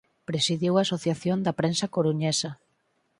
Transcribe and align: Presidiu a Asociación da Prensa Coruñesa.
Presidiu 0.29 0.73
a 0.75 0.81
Asociación 0.85 1.37
da 1.45 1.57
Prensa 1.59 1.91
Coruñesa. 1.95 2.51